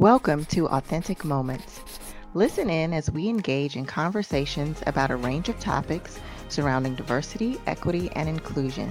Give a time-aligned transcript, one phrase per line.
[0.00, 1.82] Welcome to Authentic Moments.
[2.32, 8.10] Listen in as we engage in conversations about a range of topics surrounding diversity, equity,
[8.12, 8.90] and inclusion.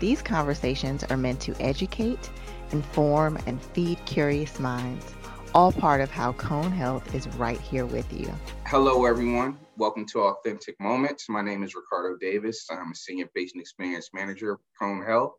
[0.00, 2.30] These conversations are meant to educate,
[2.70, 5.04] inform, and feed curious minds,
[5.54, 8.32] all part of how Cone Health is right here with you.
[8.64, 9.58] Hello, everyone.
[9.76, 11.28] Welcome to Authentic Moments.
[11.28, 12.66] My name is Ricardo Davis.
[12.70, 15.34] I'm a Senior Patient Experience Manager Cone Health.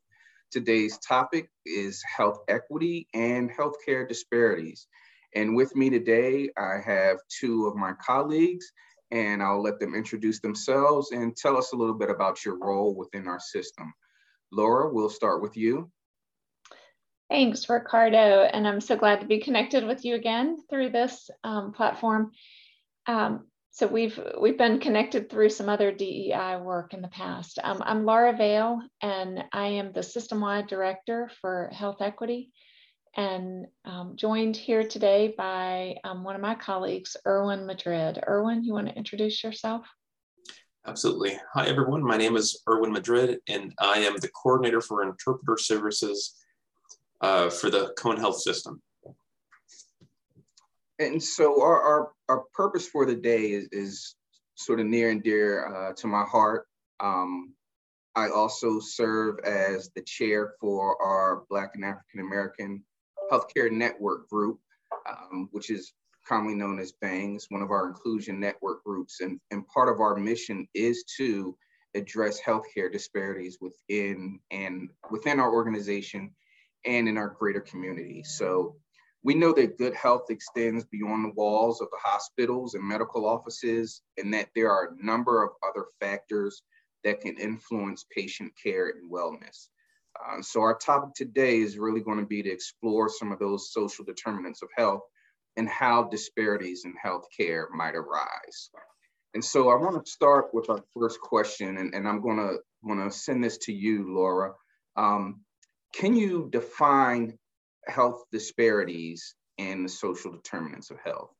[0.54, 4.86] Today's topic is health equity and healthcare disparities.
[5.34, 8.72] And with me today, I have two of my colleagues,
[9.10, 12.94] and I'll let them introduce themselves and tell us a little bit about your role
[12.94, 13.92] within our system.
[14.52, 15.90] Laura, we'll start with you.
[17.32, 18.44] Thanks, Ricardo.
[18.44, 22.30] And I'm so glad to be connected with you again through this um, platform.
[23.08, 27.58] Um, so we've we've been connected through some other DEI work in the past.
[27.64, 32.52] Um, I'm Laura Vale, and I am the system-wide director for health equity,
[33.18, 38.24] and um, joined here today by um, one of my colleagues, Erwin Madrid.
[38.28, 39.88] Erwin, you want to introduce yourself?
[40.86, 41.36] Absolutely.
[41.56, 42.04] Hi, everyone.
[42.04, 46.36] My name is Erwin Madrid, and I am the coordinator for interpreter services
[47.22, 48.84] uh, for the Cone Health System
[51.00, 54.16] and so our, our, our purpose for the day is, is
[54.56, 56.68] sort of near and dear uh, to my heart.
[57.00, 57.54] Um,
[58.16, 62.84] I also serve as the chair for our Black and African American
[63.32, 64.60] Healthcare Network Group,
[65.10, 65.94] um, which is
[66.28, 69.20] commonly known as BANGS, one of our inclusion network groups.
[69.20, 71.58] And, and part of our mission is to
[71.96, 76.32] address healthcare disparities within and within our organization
[76.86, 78.24] and in our greater community.
[78.24, 78.76] So
[79.24, 84.02] we know that good health extends beyond the walls of the hospitals and medical offices,
[84.18, 86.62] and that there are a number of other factors
[87.04, 89.68] that can influence patient care and wellness.
[90.20, 93.72] Uh, so, our topic today is really going to be to explore some of those
[93.72, 95.02] social determinants of health
[95.56, 98.70] and how disparities in healthcare might arise.
[99.34, 102.58] And so, I want to start with our first question, and, and I'm going to
[102.84, 104.52] want to send this to you, Laura.
[104.96, 105.42] Um,
[105.94, 107.38] can you define
[107.88, 111.32] health disparities and the social determinants of health?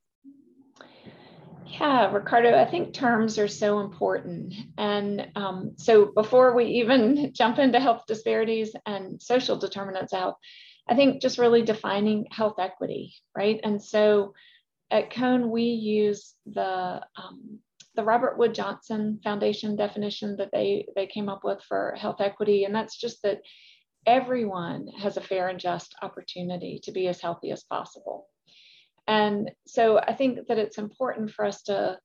[1.66, 4.54] Yeah, Ricardo, I think terms are so important.
[4.78, 10.36] And um, so before we even jump into health disparities and social determinants of health,
[10.88, 13.58] I think just really defining health equity, right?
[13.64, 14.34] And so
[14.90, 17.58] at Cone, we use the um,
[17.96, 22.64] the Robert Wood Johnson Foundation definition that they they came up with for health equity,
[22.64, 23.40] and that's just that
[24.06, 28.28] everyone has a fair and just opportunity to be as healthy as possible.
[29.06, 31.98] And so I think that it's important for us to,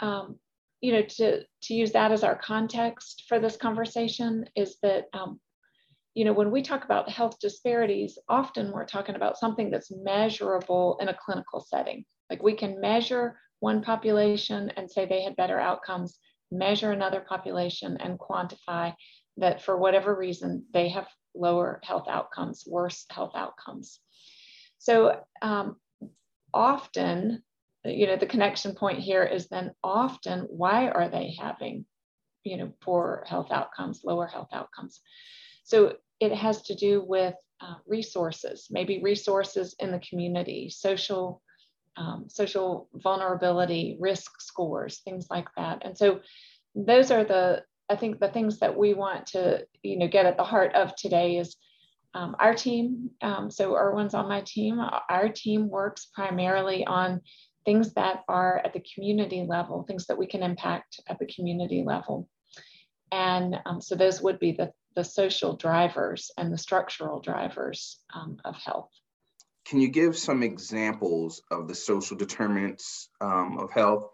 [0.00, 0.38] um,
[0.80, 5.40] you know, to, to use that as our context for this conversation is that, um,
[6.14, 10.98] you know, when we talk about health disparities, often we're talking about something that's measurable
[11.00, 12.04] in a clinical setting.
[12.28, 16.18] Like we can measure one population and say they had better outcomes,
[16.50, 18.92] measure another population and quantify
[19.40, 24.00] that for whatever reason, they have lower health outcomes, worse health outcomes.
[24.78, 25.76] So um,
[26.54, 27.42] often,
[27.84, 31.84] you know, the connection point here is then often, why are they having,
[32.44, 35.00] you know, poor health outcomes, lower health outcomes?
[35.64, 41.42] So it has to do with uh, resources, maybe resources in the community, social
[41.96, 45.82] um, social vulnerability, risk scores, things like that.
[45.84, 46.20] And so
[46.74, 50.36] those are the I think the things that we want to, you know, get at
[50.36, 51.56] the heart of today is
[52.14, 53.10] um, our team.
[53.20, 54.80] Um, so Erwin's on my team.
[55.08, 57.20] Our team works primarily on
[57.64, 61.82] things that are at the community level, things that we can impact at the community
[61.84, 62.28] level.
[63.10, 68.38] And um, so those would be the, the social drivers and the structural drivers um,
[68.44, 68.90] of health.
[69.66, 74.10] Can you give some examples of the social determinants um, of health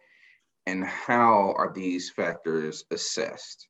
[0.66, 3.68] and how are these factors assessed?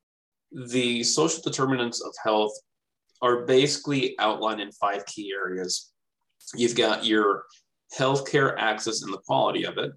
[0.52, 2.52] The social determinants of health
[3.22, 5.92] are basically outlined in five key areas.
[6.54, 7.44] You've got your
[7.96, 9.92] healthcare access and the quality of it,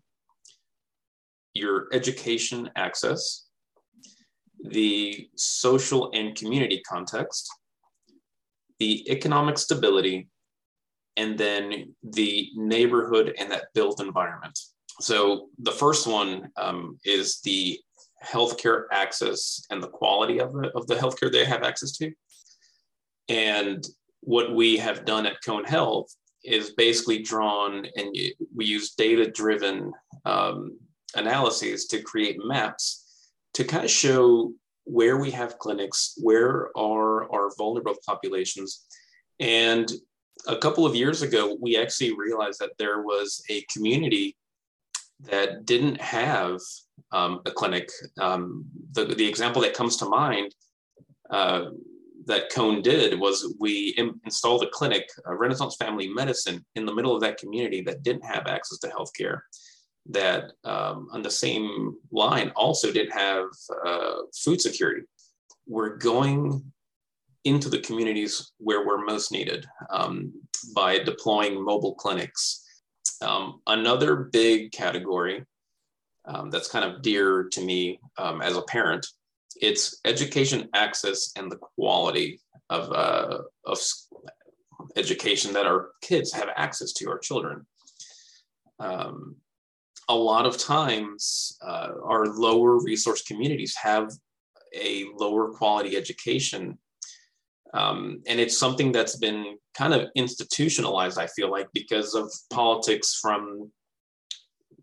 [1.53, 3.45] your education access,
[4.63, 7.47] the social and community context,
[8.79, 10.27] the economic stability,
[11.17, 14.57] and then the neighborhood and that built environment.
[15.01, 17.79] So the first one um, is the
[18.23, 22.11] healthcare access and the quality of the, of the healthcare they have access to.
[23.29, 23.85] And
[24.21, 26.13] what we have done at Cone Health
[26.43, 28.15] is basically drawn and
[28.55, 29.93] we use data driven
[30.25, 30.77] um,
[31.15, 34.53] analyses to create maps to kind of show
[34.83, 38.85] where we have clinics, where are our vulnerable populations,
[39.39, 39.91] and
[40.47, 44.35] a couple of years ago, we actually realized that there was a community
[45.21, 46.59] that didn't have
[47.11, 47.89] um, a clinic.
[48.19, 50.53] Um, the, the example that comes to mind
[51.29, 51.65] uh,
[52.25, 56.93] that Cone did was we Im- installed a clinic, a Renaissance Family Medicine, in the
[56.93, 59.39] middle of that community that didn't have access to healthcare.
[60.11, 63.45] That um, on the same line also didn't have
[63.85, 65.03] uh, food security.
[65.67, 66.71] We're going
[67.45, 70.33] into the communities where we're most needed um,
[70.75, 72.65] by deploying mobile clinics.
[73.21, 75.45] Um, another big category
[76.25, 79.05] um, that's kind of dear to me um, as a parent,
[79.61, 82.39] it's education access and the quality
[82.69, 83.79] of, uh, of
[84.95, 87.65] education that our kids have access to, our children.
[88.79, 89.35] Um,
[90.07, 94.11] a lot of times, uh, our lower resource communities have
[94.75, 96.77] a lower quality education
[97.73, 103.19] um, and it's something that's been kind of institutionalized, I feel like, because of politics
[103.21, 103.71] from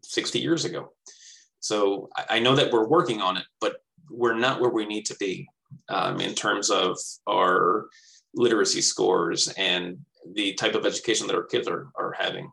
[0.02, 0.92] 60 years ago.
[1.60, 3.76] So I, know that we're working on it, but
[4.08, 5.48] we're not where we need to be
[5.88, 6.96] um, in terms of
[7.28, 7.88] our
[8.34, 9.98] literacy scores and
[10.34, 12.50] the type of education that our kids are, are having.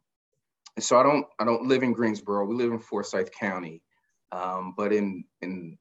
[0.80, 2.46] So I don't I don't live in Greensboro.
[2.46, 3.84] We live in Forsyth County,
[4.32, 5.78] um, but in in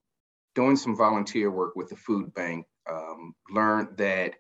[0.55, 4.35] doing some volunteer work with the food bank, um, learned that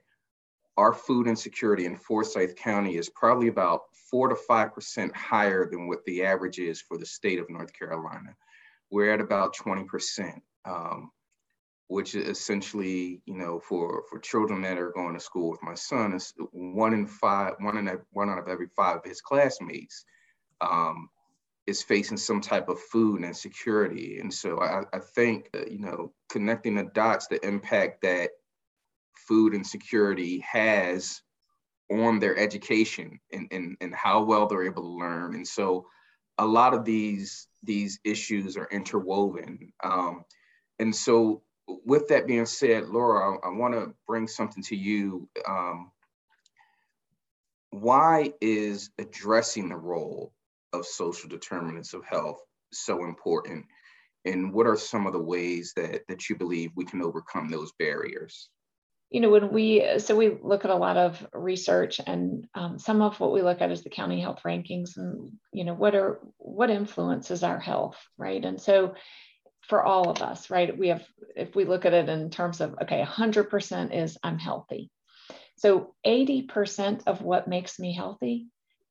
[0.76, 6.04] our food insecurity in Forsyth County is probably about four to 5% higher than what
[6.04, 8.34] the average is for the state of North Carolina.
[8.90, 11.10] We're at about 20%, um,
[11.88, 15.74] which is essentially, you know, for, for children that are going to school with my
[15.74, 20.04] son, is one in five, one in one out of every five of his classmates
[20.60, 21.08] um,
[21.66, 24.18] is facing some type of food insecurity.
[24.20, 28.30] And so I, I think, you know, connecting the dots, the impact that
[29.14, 31.20] food insecurity has
[31.90, 35.34] on their education and, and, and how well they're able to learn.
[35.34, 35.86] And so
[36.38, 39.72] a lot of these these issues are interwoven.
[39.84, 40.24] Um,
[40.78, 41.42] and so
[41.84, 45.28] with that being said, Laura, I, I want to bring something to you.
[45.48, 45.92] Um,
[47.70, 50.32] why is addressing the role
[50.72, 52.40] of social determinants of health
[52.72, 53.66] so important?
[54.24, 57.72] And what are some of the ways that, that you believe we can overcome those
[57.78, 58.48] barriers?
[59.12, 63.02] You know, when we, so we look at a lot of research and um, some
[63.02, 66.18] of what we look at is the county health rankings and, you know, what are,
[66.38, 68.42] what influences our health, right?
[68.42, 68.94] And so
[69.68, 71.04] for all of us, right, we have,
[71.36, 74.90] if we look at it in terms of, okay, 100% is I'm healthy.
[75.56, 78.48] So 80% of what makes me healthy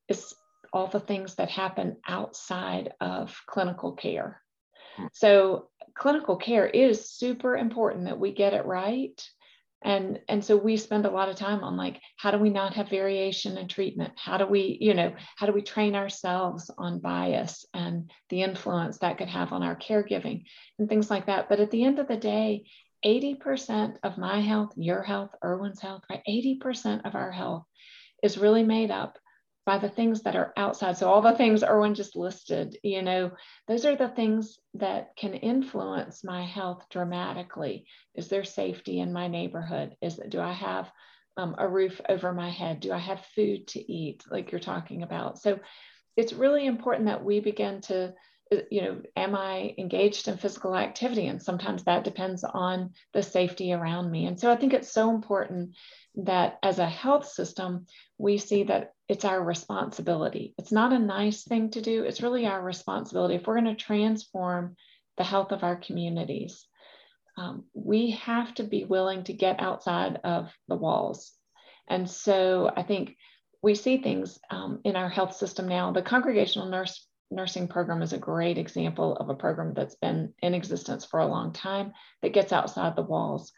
[0.07, 0.35] is
[0.71, 4.39] all the things that happen outside of clinical care.
[4.97, 5.07] Hmm.
[5.13, 9.19] So clinical care is super important that we get it right
[9.83, 12.73] and and so we spend a lot of time on like how do we not
[12.75, 14.13] have variation in treatment?
[14.15, 18.99] How do we you know how do we train ourselves on bias and the influence
[18.99, 20.43] that could have on our caregiving
[20.77, 21.49] and things like that?
[21.49, 22.65] But at the end of the day
[23.03, 26.21] 80% of my health your health erwin's health right?
[26.27, 27.63] 80% of our health
[28.21, 29.17] is really made up
[29.65, 30.97] by the things that are outside.
[30.97, 33.31] So all the things Erwin just listed, you know,
[33.67, 37.85] those are the things that can influence my health dramatically.
[38.15, 39.95] Is there safety in my neighborhood?
[40.01, 40.29] Is it?
[40.29, 40.91] do I have
[41.37, 42.79] um, a roof over my head?
[42.79, 44.23] Do I have food to eat?
[44.29, 45.39] Like you're talking about.
[45.39, 45.59] So
[46.17, 48.13] it's really important that we begin to
[48.51, 51.27] uh, you know, am I engaged in physical activity?
[51.27, 54.25] And sometimes that depends on the safety around me.
[54.25, 55.75] And so I think it's so important
[56.15, 57.85] that as a health system,
[58.17, 60.53] we see that it's our responsibility.
[60.57, 63.35] It's not a nice thing to do, it's really our responsibility.
[63.35, 64.77] If we're going to transform
[65.17, 66.65] the health of our communities,
[67.37, 71.33] um, we have to be willing to get outside of the walls.
[71.89, 73.17] And so I think
[73.61, 75.91] we see things um, in our health system now.
[75.91, 80.53] The congregational nurse nursing program is a great example of a program that's been in
[80.53, 81.91] existence for a long time
[82.21, 83.51] that gets outside the walls.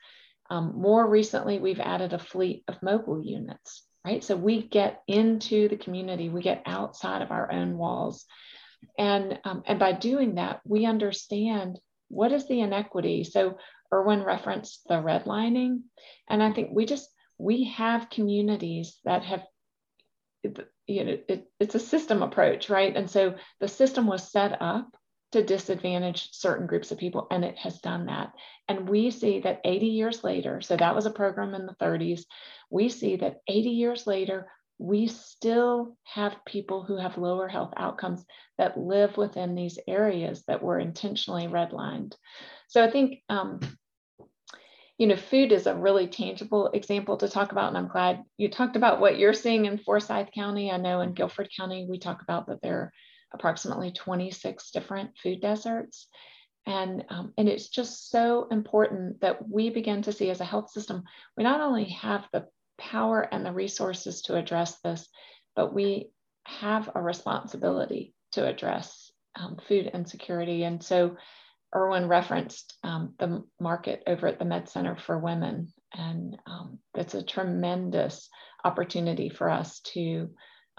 [0.49, 4.23] Um, more recently, we've added a fleet of mobile units, right?
[4.23, 8.25] So we get into the community, we get outside of our own walls.
[8.97, 11.79] And, um, and by doing that, we understand
[12.09, 13.23] what is the inequity.
[13.23, 13.57] So
[13.93, 15.83] Erwin referenced the redlining.
[16.29, 19.43] And I think we just, we have communities that have
[20.87, 22.95] you know, it, it's a system approach, right?
[22.95, 24.95] And so the system was set up
[25.33, 28.33] to disadvantage certain groups of people, and it has done that.
[28.67, 32.21] And we see that 80 years later, so that was a program in the 30s,
[32.69, 34.47] we see that 80 years later,
[34.79, 38.25] we still have people who have lower health outcomes
[38.57, 42.13] that live within these areas that were intentionally redlined.
[42.67, 43.59] So I think um,
[44.97, 47.69] you know, food is a really tangible example to talk about.
[47.69, 50.71] And I'm glad you talked about what you're seeing in Forsyth County.
[50.71, 52.93] I know in Guilford County, we talk about that there
[53.33, 56.07] approximately 26 different food deserts.
[56.65, 60.69] And, um, and it's just so important that we begin to see as a health
[60.69, 61.03] system,
[61.35, 62.47] we not only have the
[62.77, 65.07] power and the resources to address this,
[65.55, 66.11] but we
[66.45, 70.63] have a responsibility to address um, food insecurity.
[70.63, 71.17] And so
[71.75, 77.15] Erwin referenced um, the market over at the Med Center for Women, and um, it's
[77.15, 78.29] a tremendous
[78.63, 80.29] opportunity for us to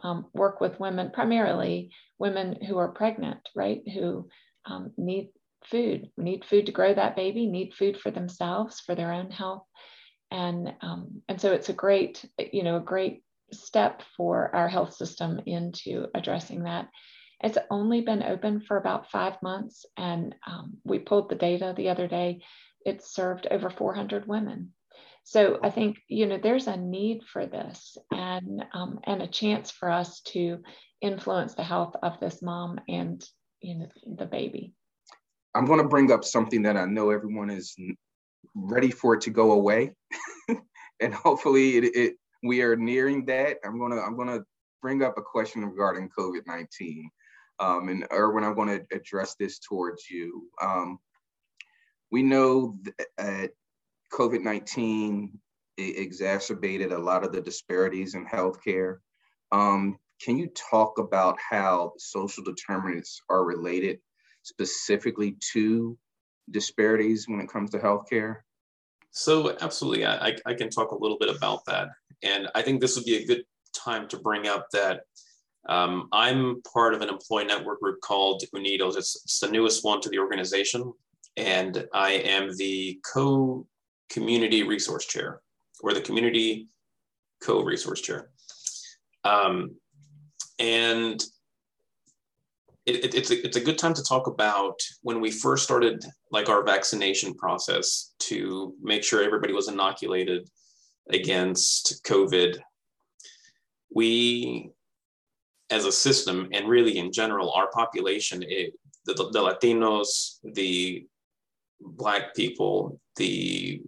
[0.02, 3.82] um, work with women, primarily women who are pregnant, right?
[3.94, 4.28] Who
[4.66, 5.30] um, need
[5.64, 9.64] food, need food to grow that baby, need food for themselves, for their own health,
[10.30, 13.22] and um, and so it's a great, you know, a great
[13.52, 16.88] step for our health system into addressing that.
[17.42, 21.88] It's only been open for about five months, and um, we pulled the data the
[21.88, 22.42] other day.
[22.84, 24.73] It's served over 400 women.
[25.24, 29.70] So I think you know there's a need for this, and um, and a chance
[29.70, 30.58] for us to
[31.00, 33.24] influence the health of this mom and
[33.60, 33.88] you know
[34.18, 34.74] the baby.
[35.54, 37.74] I'm going to bring up something that I know everyone is
[38.54, 39.94] ready for it to go away,
[41.00, 43.56] and hopefully it, it we are nearing that.
[43.64, 44.44] I'm gonna I'm gonna
[44.82, 47.04] bring up a question regarding COVID-19.
[47.60, 50.48] Um, and Erwin, I'm going to address this towards you.
[50.60, 50.98] Um,
[52.10, 52.76] we know
[53.16, 53.52] that
[54.14, 55.38] COVID 19
[55.76, 58.98] exacerbated a lot of the disparities in healthcare.
[59.50, 63.98] Um, can you talk about how social determinants are related
[64.42, 65.98] specifically to
[66.50, 68.36] disparities when it comes to healthcare?
[69.10, 71.88] So, absolutely, I, I can talk a little bit about that.
[72.22, 73.44] And I think this would be a good
[73.74, 75.02] time to bring up that
[75.68, 78.96] um, I'm part of an employee network group called Unidos.
[78.96, 80.92] It's, it's, the newest one to the organization.
[81.36, 83.66] And I am the co
[84.10, 85.40] community resource chair
[85.80, 86.68] or the community
[87.42, 88.30] co resource chair.
[89.24, 89.76] Um,
[90.58, 91.22] and
[92.86, 96.04] it, it, it's, a, it's a good time to talk about when we first started
[96.30, 100.48] like our vaccination process to make sure everybody was inoculated
[101.10, 102.58] against COVID.
[103.94, 104.70] We
[105.70, 108.74] as a system and really in general, our population, it,
[109.06, 111.06] the, the Latinos, the
[111.80, 113.82] Black people, the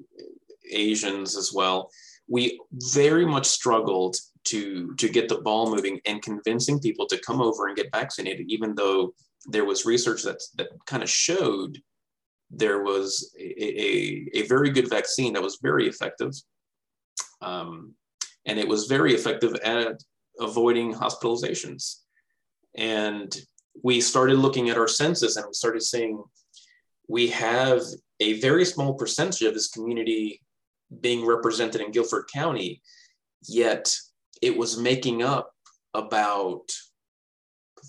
[0.70, 1.90] Asians as well,
[2.28, 7.40] we very much struggled to to get the ball moving and convincing people to come
[7.40, 9.12] over and get vaccinated, even though
[9.46, 11.78] there was research that that kind of showed
[12.50, 16.32] there was a, a, a, very good vaccine that was very effective.
[17.42, 17.94] Um,
[18.46, 20.00] and it was very effective at
[20.38, 22.02] avoiding hospitalizations.
[22.76, 23.37] And
[23.82, 26.23] we started looking at our census and we started saying
[27.08, 27.82] we have
[28.20, 30.40] a very small percentage of this community
[31.00, 32.83] being represented in Guilford County,
[33.47, 33.95] yet
[34.43, 35.52] it was making up
[35.95, 36.71] about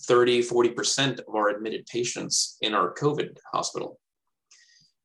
[0.05, 3.99] 30, 40% of our admitted patients in our COVID hospital.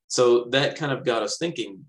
[0.09, 1.85] So that kind of got us thinking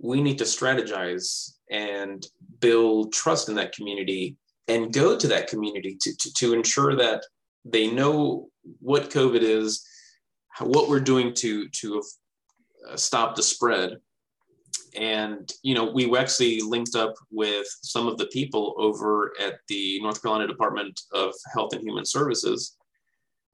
[0.00, 2.26] we need to strategize and
[2.60, 4.36] build trust in that community
[4.68, 7.24] and go to that community to, to, to ensure that
[7.64, 8.48] they know
[8.80, 9.86] what COVID is,
[10.60, 12.02] what we're doing to, to
[12.90, 13.96] uh, stop the spread.
[14.94, 20.00] And, you know, we actually linked up with some of the people over at the
[20.00, 22.76] North Carolina Department of Health and Human Services.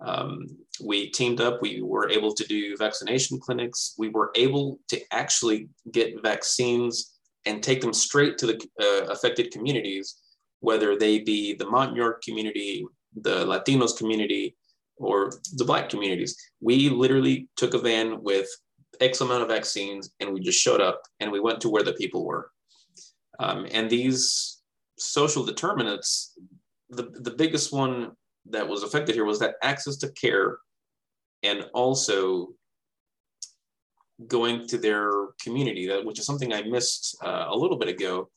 [0.00, 0.46] Um,
[0.82, 3.94] we teamed up, we were able to do vaccination clinics.
[3.98, 7.16] We were able to actually get vaccines
[7.46, 10.16] and take them straight to the uh, affected communities
[10.60, 12.86] whether they be the Montagnard community,
[13.20, 14.56] the Latinos community,
[14.96, 16.36] or the Black communities.
[16.60, 18.48] We literally took a van with
[19.00, 21.94] X amount of vaccines and we just showed up and we went to where the
[21.94, 22.50] people were.
[23.38, 24.60] Um, and these
[24.98, 26.38] social determinants,
[26.90, 28.12] the, the biggest one
[28.46, 30.58] that was affected here was that access to care
[31.42, 32.48] and also
[34.26, 35.10] going to their
[35.42, 38.28] community, that, which is something I missed uh, a little bit ago.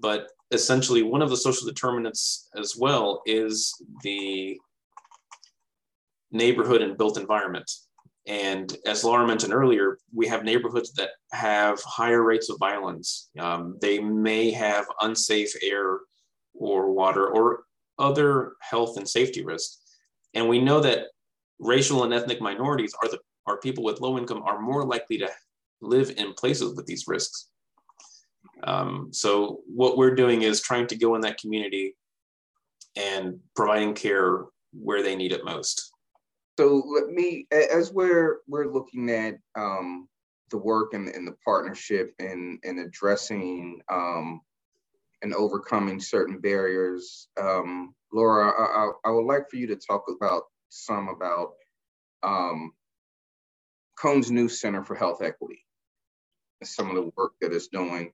[0.00, 4.58] But essentially one of the social determinants as well is the
[6.30, 7.70] neighborhood and built environment.
[8.26, 13.30] And as Laura mentioned earlier, we have neighborhoods that have higher rates of violence.
[13.38, 16.00] Um, they may have unsafe air
[16.54, 17.64] or water or
[17.98, 19.80] other health and safety risks.
[20.34, 21.06] And we know that
[21.60, 25.30] racial and ethnic minorities are the are people with low income are more likely to
[25.80, 27.48] live in places with these risks.
[28.64, 31.94] Um, so what we're doing is trying to go in that community
[32.96, 35.92] and providing care where they need it most.
[36.58, 40.08] So let me, as we're we're looking at um,
[40.50, 44.40] the work and, and the partnership in, in addressing um,
[45.22, 47.28] and overcoming certain barriers.
[47.40, 51.54] Um, Laura, I, I, would like for you to talk about some about
[52.22, 52.72] um,
[53.98, 55.64] Cone's new Center for Health Equity,
[56.62, 58.12] some of the work that it's doing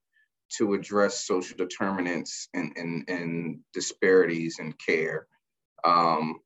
[0.57, 5.27] to address social determinants and, and, and disparities in care,
[5.85, 6.41] um,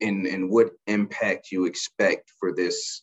[0.00, 3.02] and, and what impact you expect for this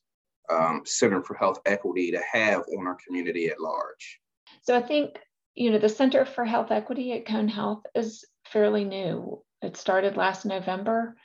[0.52, 4.20] um, Center for Health Equity to have on our community at large?
[4.62, 5.18] So I think,
[5.56, 9.42] you know, the Center for Health Equity at Cone Health is fairly new.
[9.62, 11.16] It started last November.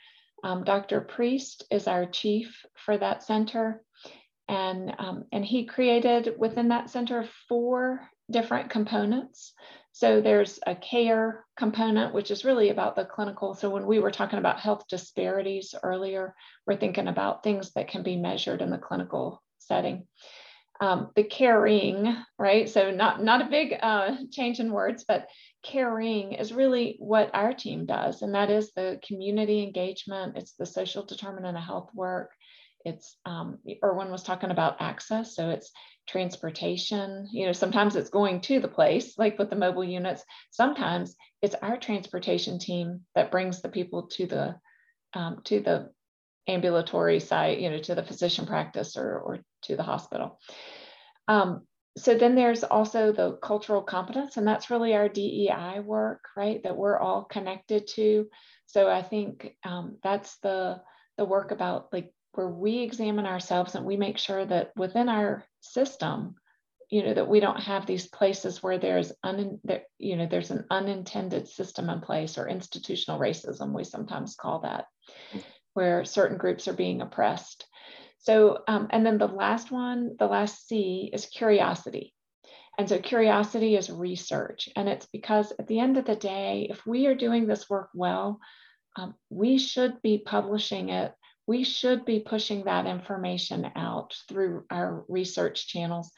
[0.43, 1.01] Um, Dr.
[1.01, 3.83] Priest is our chief for that center.
[4.47, 9.53] And, um, and he created within that center four different components.
[9.93, 13.53] So there's a care component, which is really about the clinical.
[13.53, 16.33] So when we were talking about health disparities earlier,
[16.65, 20.07] we're thinking about things that can be measured in the clinical setting.
[20.79, 22.67] Um, the caring, right?
[22.67, 25.27] So not not a big uh, change in words, but
[25.61, 30.37] caring is really what our team does, and that is the community engagement.
[30.37, 32.31] It's the social determinant of health work.
[32.85, 35.71] It's um, Erwin was talking about access, so it's
[36.07, 37.27] transportation.
[37.31, 40.23] You know, sometimes it's going to the place, like with the mobile units.
[40.51, 44.55] Sometimes it's our transportation team that brings the people to the
[45.13, 45.91] um, to the
[46.47, 50.39] ambulatory site, you know, to the physician practice or or to the hospital.
[51.27, 56.63] Um, so then there's also the cultural competence, and that's really our DEI work, right?
[56.63, 58.27] That we're all connected to.
[58.65, 60.81] So I think um, that's the
[61.17, 65.43] the work about like where we examine ourselves and we make sure that within our
[65.59, 66.35] system
[66.89, 70.51] you know that we don't have these places where there's un, there, you know there's
[70.51, 74.85] an unintended system in place or institutional racism we sometimes call that
[75.73, 77.65] where certain groups are being oppressed.
[78.19, 82.13] So um, and then the last one the last c is curiosity.
[82.77, 84.69] And so curiosity is research.
[84.75, 87.89] And it's because at the end of the day if we are doing this work
[87.93, 88.39] well
[88.97, 91.13] um, we should be publishing it
[91.47, 96.11] we should be pushing that information out through our research channels.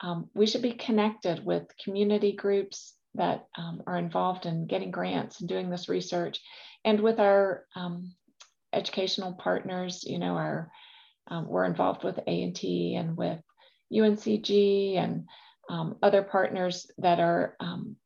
[0.00, 5.40] Um, we should be connected with community groups that um, are involved in getting grants
[5.40, 6.40] and doing this research,
[6.84, 8.14] and with our um,
[8.72, 10.04] educational partners.
[10.04, 10.70] You know, our
[11.28, 13.40] um, we're involved with A&T and with
[13.92, 15.26] UNCG and
[15.70, 17.96] um, other partners that are um,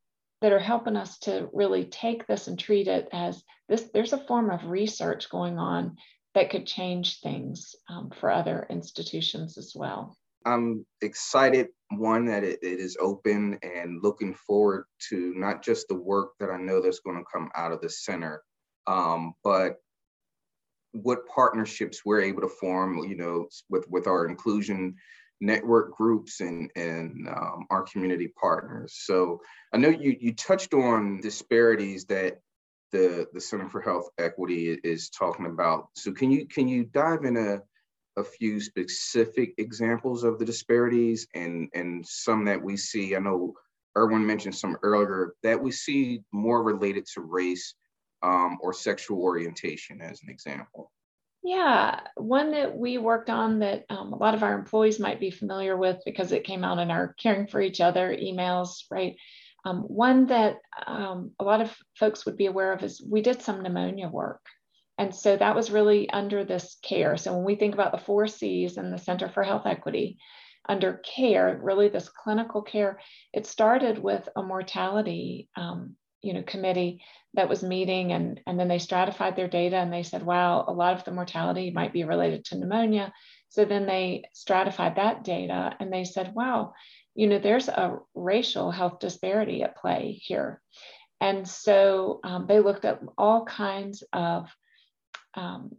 [0.41, 3.89] that are helping us to really take this and treat it as this.
[3.93, 5.97] There's a form of research going on
[6.39, 10.17] that could change things um, for other institutions as well.
[10.47, 15.97] I'm excited, one, that it, it is open and looking forward to not just the
[15.97, 18.41] work that I know that's going to come out of the center,
[18.87, 19.79] um, but
[20.93, 24.95] what partnerships we're able to form, you know, with, with our inclusion
[25.41, 28.95] network groups and, and um, our community partners.
[28.97, 29.41] So
[29.75, 32.39] I know you, you touched on disparities that
[32.93, 35.89] the the Center for Health Equity is talking about.
[35.95, 37.63] So can you can you dive in a
[38.21, 43.15] a few specific examples of the disparities and and some that we see?
[43.15, 43.55] I know
[43.97, 47.75] Erwin mentioned some earlier that we see more related to race
[48.23, 50.91] um, or sexual orientation as an example.
[51.43, 55.31] Yeah, one that we worked on that um, a lot of our employees might be
[55.31, 59.17] familiar with because it came out in our Caring for Each Other emails, right?
[59.69, 63.43] Um, one that um, a lot of folks would be aware of is we did
[63.43, 64.41] some pneumonia work.
[64.97, 67.17] And so that was really under this care.
[67.17, 70.19] So when we think about the four C's and the Center for Health Equity,
[70.69, 72.99] under care, really this clinical care,
[73.33, 77.01] it started with a mortality um, you know, committee
[77.35, 80.73] that was meeting and, and then they stratified their data and they said, wow, a
[80.73, 83.13] lot of the mortality might be related to pneumonia.
[83.51, 86.73] So then they stratified that data and they said, wow,
[87.19, 90.63] you know, there's a racial health disparity at play here.
[91.21, 94.49] And so um, they looked at all kinds of
[95.35, 95.73] um,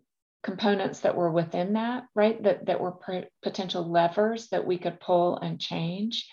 [0.43, 2.43] components that were within that, right?
[2.43, 2.99] That, that were
[3.41, 6.27] potential levers that we could pull and change.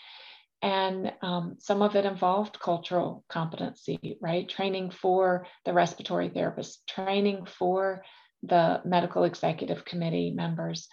[0.61, 4.49] And um, some of it involved cultural competency, right?
[4.49, 8.03] Training for the respiratory therapist, training for
[8.42, 10.88] the medical executive committee members,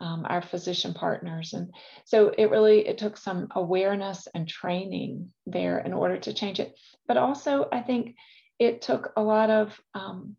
[0.00, 1.52] um, our physician partners.
[1.52, 1.72] And
[2.04, 6.78] so it really, it took some awareness and training there in order to change it.
[7.06, 8.14] But also I think
[8.58, 10.36] it took a lot of, um,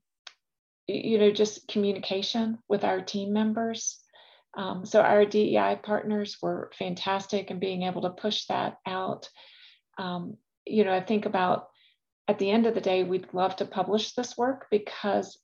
[0.88, 4.00] you know, just communication with our team members.
[4.58, 9.30] Um, so our DEI partners were fantastic in being able to push that out.
[9.98, 11.68] Um, you know, I think about
[12.28, 15.38] at the end of the day, we'd love to publish this work because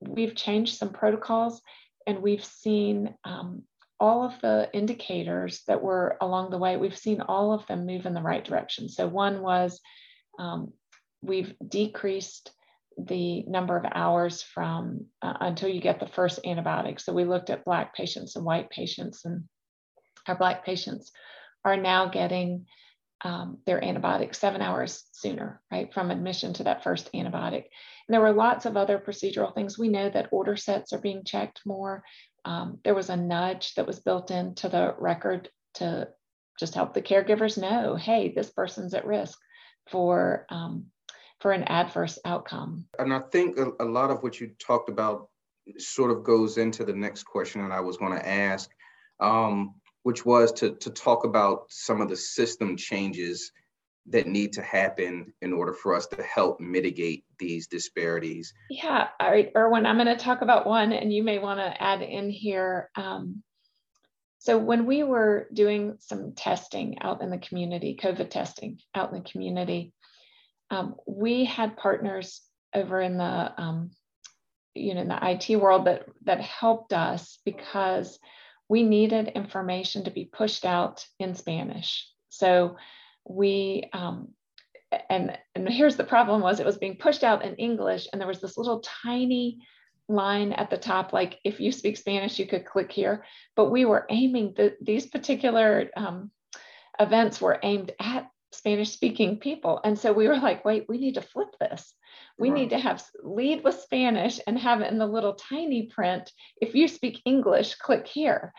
[0.00, 1.60] we've changed some protocols
[2.08, 3.62] and we've seen um,
[4.00, 8.06] all of the indicators that were along the way, we've seen all of them move
[8.06, 8.88] in the right direction.
[8.88, 9.78] So one was
[10.38, 10.72] um,
[11.20, 12.50] we've decreased
[12.96, 16.98] the number of hours from uh, until you get the first antibiotic.
[16.98, 19.44] So we looked at Black patients and white patients, and
[20.26, 21.12] our Black patients
[21.62, 22.64] are now getting
[23.22, 27.64] um, their antibiotic seven hours sooner, right, from admission to that first antibiotic.
[27.64, 29.78] And there were lots of other procedural things.
[29.78, 32.04] We know that order sets are being checked more.
[32.44, 36.08] Um, there was a nudge that was built into the record to
[36.58, 39.38] just help the caregivers know, hey, this person's at risk
[39.90, 40.86] for um,
[41.40, 42.86] for an adverse outcome.
[42.98, 45.28] And I think a, a, lot of what you talked about
[45.78, 48.68] sort of goes into the next question that I was going to ask,
[49.20, 49.74] um,
[50.08, 53.52] which was to, to talk about some of the system changes
[54.06, 58.54] that need to happen in order for us to help mitigate these disparities.
[58.70, 61.82] Yeah, all right, Erwin, I'm going to talk about one, and you may want to
[61.82, 62.88] add in here.
[62.96, 63.42] Um,
[64.38, 69.22] so when we were doing some testing out in the community, COVID testing out in
[69.22, 69.92] the community,
[70.70, 72.40] um, we had partners
[72.74, 73.90] over in the um,
[74.74, 78.18] you know in the IT world that that helped us because
[78.68, 82.08] we needed information to be pushed out in Spanish.
[82.28, 82.76] So
[83.28, 84.28] we um,
[85.10, 88.28] and and here's the problem was it was being pushed out in English and there
[88.28, 89.58] was this little tiny
[90.10, 93.22] line at the top like if you speak Spanish you could click here
[93.54, 96.30] but we were aiming the, these particular um,
[96.98, 99.80] events were aimed at Spanish speaking people.
[99.84, 101.94] And so we were like, wait, we need to flip this.
[102.38, 102.60] We right.
[102.60, 106.30] need to have lead with Spanish and have it in the little tiny print.
[106.60, 108.52] If you speak English, click here.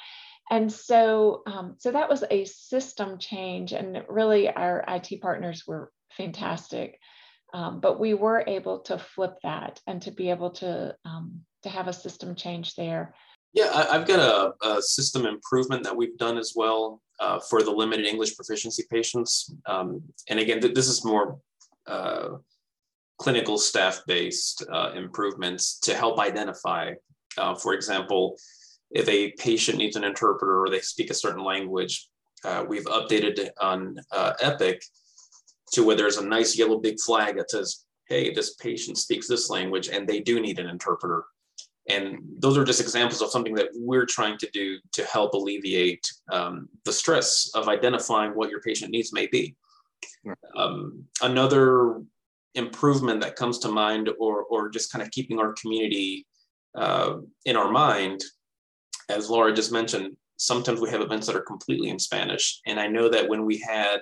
[0.52, 5.92] And so, um, so that was a system change, and really our IT partners were
[6.18, 7.00] fantastic.
[7.54, 11.70] Um, but we were able to flip that and to be able to um, to
[11.70, 13.16] have a system change there.
[13.54, 17.64] Yeah, I, have got a, a, system improvement that we've done as well uh, for
[17.64, 19.52] the limited English proficiency patients.
[19.66, 21.40] Um, and again, th- this is more
[21.88, 22.38] uh,
[23.20, 26.94] clinical staff based uh, improvements to help identify,
[27.38, 28.38] uh, for example,
[28.92, 32.08] if a patient needs an interpreter or they speak a certain language,
[32.46, 34.82] uh, we've updated on uh, Epic
[35.74, 39.50] to where there's a nice yellow big flag that says, hey, this patient speaks this
[39.50, 41.26] language and they do need an interpreter.
[41.88, 46.08] And those are just examples of something that we're trying to do to help alleviate
[46.32, 49.56] um, the stress of identifying what your patient needs may be.
[50.56, 52.02] Um, another
[52.56, 56.26] improvement that comes to mind, or, or just kind of keeping our community
[56.76, 58.22] uh, in our mind,
[59.10, 62.60] as Laura just mentioned, sometimes we have events that are completely in Spanish.
[62.66, 64.00] And I know that when we had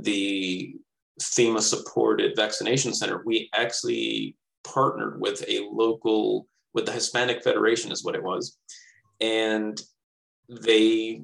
[0.00, 0.74] the
[1.20, 8.04] FEMA supported vaccination center, we actually partnered with a local with the Hispanic Federation, is
[8.04, 8.56] what it was.
[9.20, 9.80] And
[10.48, 11.22] they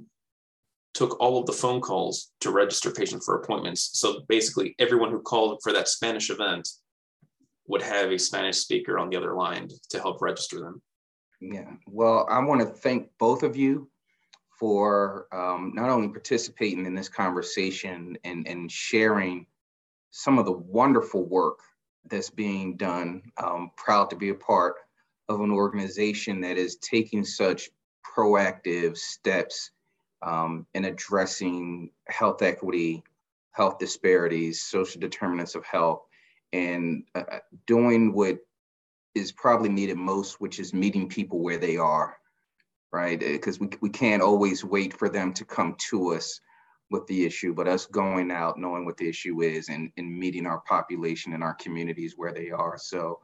[0.95, 3.91] took all of the phone calls to register patients for appointments.
[3.95, 6.69] So basically, everyone who called for that Spanish event
[7.67, 10.83] would have a Spanish speaker on the other line to help register them.
[11.41, 13.89] Yeah, well, I want to thank both of you
[14.59, 19.47] for um, not only participating in this conversation and, and sharing
[20.11, 21.61] some of the wonderful work
[22.11, 23.23] that's being done.
[23.37, 24.75] I'm proud to be a part
[25.29, 27.69] of an organization that is taking such
[28.05, 29.71] proactive steps
[30.23, 33.03] um, in addressing health equity,
[33.53, 36.03] health disparities, social determinants of health,
[36.53, 38.39] and uh, uh doing what
[39.15, 42.17] is probably needed most, which is meeting people where they are,
[42.93, 43.19] right?
[43.19, 46.41] Because uh, we, we can't always wait for them to come to us
[46.91, 50.47] with the issue, but us going out, knowing what the issue is, and, and meeting
[50.47, 52.79] our population and our communities where they are.
[52.79, 53.21] So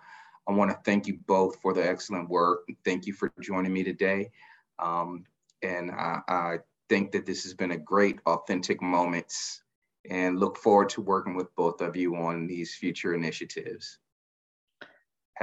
[0.48, 2.68] I want to thank you both for the excellent work.
[2.84, 4.30] Thank you for joining me today.
[4.78, 5.24] Um,
[5.62, 9.62] and I, I, think that this has been a great, authentic moments
[10.08, 13.98] and look forward to working with both of you on these future initiatives.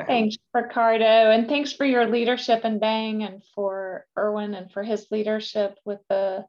[0.08, 1.32] Thanks, Ricardo.
[1.32, 6.00] And thanks for your leadership in Bang and for Erwin and for his leadership with
[6.10, 6.46] the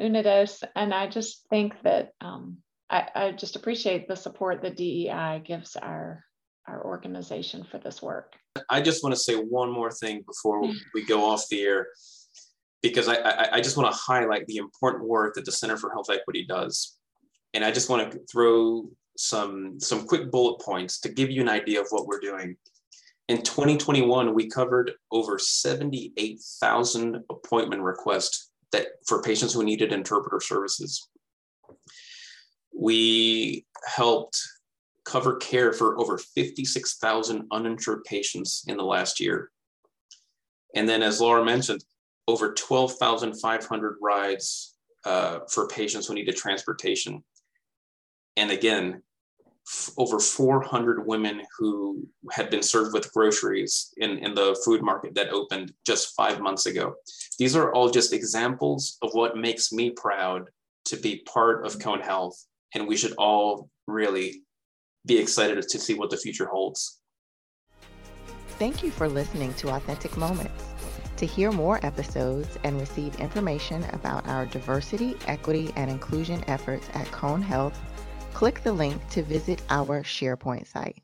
[0.00, 0.62] Unidos.
[0.74, 2.58] And I just think that um,
[2.90, 6.24] I, I just appreciate the support that DEI gives our
[6.66, 8.32] our organization for this work.
[8.70, 10.62] I just want to say one more thing before
[10.94, 11.88] we go off the air,
[12.84, 15.90] because I, I, I just want to highlight the important work that the Center for
[15.90, 16.98] Health Equity does.
[17.54, 21.48] And I just want to throw some, some quick bullet points to give you an
[21.48, 22.56] idea of what we're doing.
[23.28, 31.08] In 2021, we covered over 78,000 appointment requests that for patients who needed interpreter services.
[32.78, 34.38] We helped
[35.06, 39.50] cover care for over 56,000 uninsured patients in the last year.
[40.74, 41.82] And then, as Laura mentioned,
[42.26, 47.22] over 12,500 rides uh, for patients who needed transportation.
[48.36, 49.02] And again,
[49.68, 55.14] f- over 400 women who had been served with groceries in, in the food market
[55.14, 56.94] that opened just five months ago.
[57.38, 60.48] These are all just examples of what makes me proud
[60.86, 62.46] to be part of Cone Health.
[62.74, 64.42] And we should all really
[65.06, 67.00] be excited to see what the future holds.
[68.58, 70.73] Thank you for listening to Authentic Moments.
[71.18, 77.06] To hear more episodes and receive information about our diversity, equity, and inclusion efforts at
[77.12, 77.78] Cone Health,
[78.32, 81.03] click the link to visit our SharePoint site.